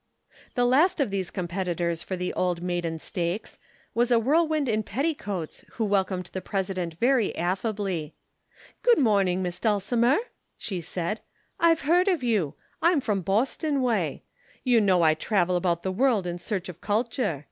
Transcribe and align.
The 0.55 0.65
last 0.65 0.99
of 0.99 1.11
these 1.11 1.29
competitors 1.29 2.01
for 2.01 2.15
the 2.15 2.33
Old 2.33 2.63
Maiden 2.63 2.97
Stakes 2.97 3.59
was 3.93 4.09
a 4.09 4.17
whirlwind 4.17 4.67
in 4.67 4.81
petticoats 4.81 5.63
who 5.73 5.85
welcomed 5.85 6.31
the 6.33 6.41
President 6.41 6.95
very 6.95 7.35
affably. 7.37 8.15
"Good 8.81 8.97
morning, 8.97 9.43
Miss 9.43 9.59
Dulcimer," 9.59 10.17
she 10.57 10.81
said. 10.81 11.21
"I've 11.59 11.81
heard 11.81 12.07
of 12.07 12.23
you. 12.23 12.55
I'm 12.81 12.99
from 12.99 13.21
Boston 13.21 13.79
way. 13.83 14.23
You 14.63 14.81
know 14.81 15.03
I 15.03 15.13
travel 15.13 15.55
about 15.55 15.83
the 15.83 15.91
world 15.91 16.25
in 16.25 16.39
search 16.39 16.67
of 16.67 16.81
culture. 16.81 17.39